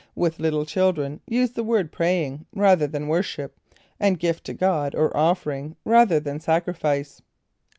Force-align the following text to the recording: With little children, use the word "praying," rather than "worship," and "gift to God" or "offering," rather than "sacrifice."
With 0.15 0.39
little 0.39 0.65
children, 0.65 1.21
use 1.27 1.51
the 1.51 1.63
word 1.63 1.91
"praying," 1.91 2.47
rather 2.55 2.87
than 2.87 3.07
"worship," 3.07 3.55
and 3.99 4.17
"gift 4.17 4.43
to 4.45 4.53
God" 4.55 4.95
or 4.95 5.15
"offering," 5.15 5.75
rather 5.85 6.19
than 6.19 6.39
"sacrifice." 6.39 7.21